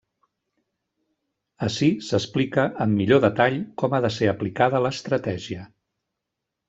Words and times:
Ací 1.67 1.89
s'explica 2.07 2.65
amb 2.85 3.01
millor 3.03 3.23
detall 3.29 3.59
com 3.83 3.93
ha 3.93 4.01
de 4.07 4.15
ser 4.19 4.31
aplicada 4.33 4.85
l'estratègia. 4.87 5.69